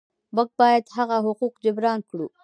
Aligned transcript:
موږ 0.35 0.49
باید 0.59 0.83
هغه 0.97 1.15
حقوق 1.25 1.53
جبران 1.63 1.99
کړو. 2.09 2.27